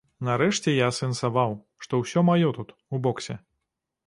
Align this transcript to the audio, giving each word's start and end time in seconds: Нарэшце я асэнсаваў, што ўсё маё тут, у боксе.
Нарэшце 0.27 0.73
я 0.75 0.87
асэнсаваў, 0.93 1.53
што 1.87 1.93
ўсё 2.01 2.25
маё 2.31 2.49
тут, 2.59 2.73
у 2.97 3.05
боксе. 3.07 3.39